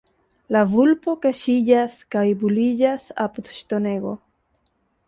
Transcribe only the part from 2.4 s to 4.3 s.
buliĝas apud ŝtonego.